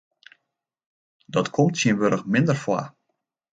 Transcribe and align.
Dat 1.33 1.47
komt 1.55 1.73
tsjintwurdich 1.75 2.25
minder 2.31 2.55
foar. 2.63 2.87